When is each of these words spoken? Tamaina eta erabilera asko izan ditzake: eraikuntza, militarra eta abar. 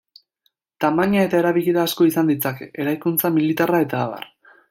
Tamaina 0.85 1.25
eta 1.27 1.37
erabilera 1.41 1.83
asko 1.89 2.07
izan 2.11 2.33
ditzake: 2.33 2.69
eraikuntza, 2.85 3.33
militarra 3.39 3.85
eta 3.89 4.03
abar. 4.09 4.29